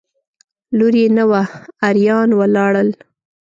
[0.77, 1.43] لور یې نه وه
[1.87, 2.89] اریان ولاړل.